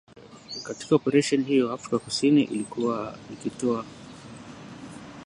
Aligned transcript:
Katika 0.63 0.95
Oparesheni 0.95 1.43
hiyo 1.43 1.73
Afrika 1.73 1.99
kusini 1.99 2.43
ilikuwa 2.43 3.17
ikitoa 3.33 3.85